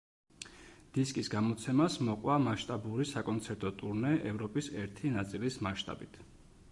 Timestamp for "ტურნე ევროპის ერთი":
3.83-5.13